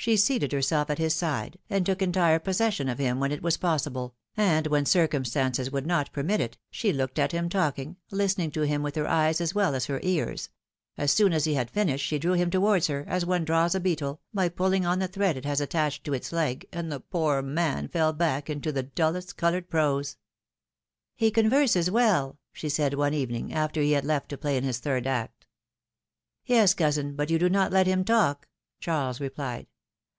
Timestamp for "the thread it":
15.00-15.44